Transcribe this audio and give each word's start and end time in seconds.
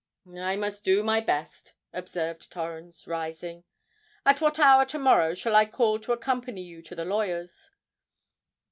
"I 0.35 0.55
must 0.55 0.83
do 0.83 1.03
my 1.03 1.19
best," 1.21 1.73
observed 1.93 2.51
Torrens, 2.51 3.05
rising. 3.05 3.65
"At 4.25 4.41
what 4.41 4.57
hour 4.57 4.83
to 4.83 4.97
morrow 4.97 5.35
shall 5.35 5.55
I 5.55 5.67
call 5.67 5.99
to 5.99 6.11
accompany 6.11 6.63
you 6.63 6.81
to 6.81 6.95
the 6.95 7.05
lawyer's?" 7.05 7.69